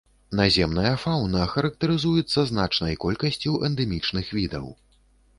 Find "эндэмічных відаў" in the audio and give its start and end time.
3.69-4.65